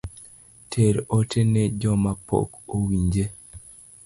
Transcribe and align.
Ter 0.75 0.95
ote 1.17 1.39
ne 1.53 1.63
jomapok 1.81 2.49
owinje 2.75 3.25